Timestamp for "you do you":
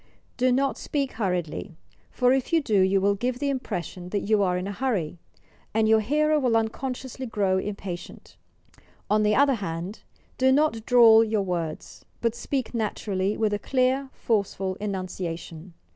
2.51-2.99